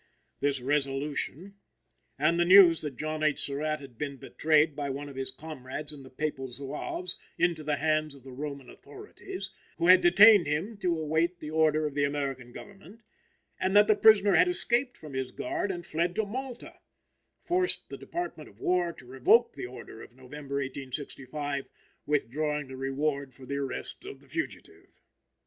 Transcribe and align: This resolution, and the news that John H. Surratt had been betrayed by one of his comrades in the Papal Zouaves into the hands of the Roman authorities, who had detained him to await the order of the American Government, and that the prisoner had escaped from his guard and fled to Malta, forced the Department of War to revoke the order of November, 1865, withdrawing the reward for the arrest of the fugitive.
This 0.39 0.61
resolution, 0.61 1.59
and 2.17 2.39
the 2.39 2.43
news 2.43 2.81
that 2.81 2.95
John 2.97 3.21
H. 3.21 3.37
Surratt 3.37 3.79
had 3.79 3.99
been 3.99 4.17
betrayed 4.17 4.75
by 4.75 4.89
one 4.89 5.07
of 5.07 5.15
his 5.15 5.29
comrades 5.29 5.93
in 5.93 6.01
the 6.01 6.09
Papal 6.09 6.47
Zouaves 6.47 7.19
into 7.37 7.63
the 7.63 7.75
hands 7.75 8.15
of 8.15 8.23
the 8.23 8.31
Roman 8.31 8.67
authorities, 8.67 9.51
who 9.77 9.85
had 9.85 10.01
detained 10.01 10.47
him 10.47 10.75
to 10.77 10.99
await 10.99 11.39
the 11.39 11.51
order 11.51 11.85
of 11.85 11.93
the 11.93 12.03
American 12.03 12.51
Government, 12.51 13.01
and 13.59 13.75
that 13.75 13.85
the 13.85 13.95
prisoner 13.95 14.33
had 14.33 14.47
escaped 14.47 14.97
from 14.97 15.13
his 15.13 15.29
guard 15.31 15.69
and 15.69 15.85
fled 15.85 16.15
to 16.15 16.25
Malta, 16.25 16.79
forced 17.43 17.87
the 17.89 17.95
Department 17.99 18.49
of 18.49 18.59
War 18.59 18.91
to 18.93 19.05
revoke 19.05 19.53
the 19.53 19.67
order 19.67 20.01
of 20.01 20.15
November, 20.15 20.55
1865, 20.55 21.67
withdrawing 22.07 22.69
the 22.69 22.75
reward 22.75 23.35
for 23.35 23.45
the 23.45 23.57
arrest 23.57 24.03
of 24.07 24.19
the 24.19 24.27
fugitive. 24.27 24.99